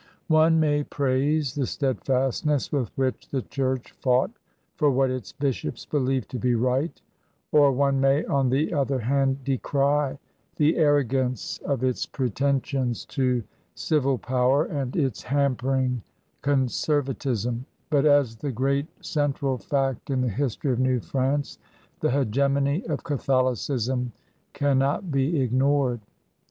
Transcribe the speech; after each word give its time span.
One 0.29 0.59
may 0.59 0.83
praise 0.83 1.53
the 1.53 1.67
steadfastness 1.67 2.71
with 2.71 2.89
which 2.95 3.29
the 3.29 3.43
Chiurch 3.43 3.91
fought 3.91 4.31
for 4.75 4.89
what 4.89 5.11
its 5.11 5.31
bishops 5.31 5.85
believed 5.85 6.27
to 6.31 6.39
be 6.39 6.55
right, 6.55 6.99
or 7.51 7.71
one 7.71 8.01
may, 8.01 8.25
on 8.25 8.49
the 8.49 8.73
other 8.73 8.97
hand, 8.97 9.43
decry 9.43 10.17
the 10.55 10.77
arrogance 10.77 11.59
of 11.59 11.83
its 11.83 12.07
pretensions 12.07 13.05
to 13.13 13.43
civil 13.75 14.17
power 14.17 14.65
and 14.65 14.95
its 14.95 15.23
8 15.25 15.31
118 15.61 16.01
114 16.41 16.41
CRUSADERS 17.05 17.45
OF 17.45 17.53
NEW 17.53 17.59
FRANCE 17.61 17.61
hampering 17.61 17.61
conservatism; 17.61 17.65
but 17.91 18.05
as 18.07 18.35
the 18.37 18.51
great 18.51 18.87
central 19.05 19.59
fact 19.59 20.09
in 20.09 20.21
the 20.21 20.29
history 20.29 20.71
of 20.73 20.79
New 20.79 20.99
France, 20.99 21.59
the 21.99 22.09
hq^emony 22.09 22.83
of 22.89 23.03
Catholicism 23.03 24.13
cannot 24.53 25.11
be 25.11 25.39
ignored. 25.39 25.99